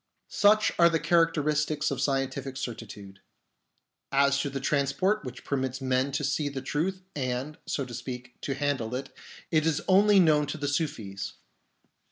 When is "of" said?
1.91-2.01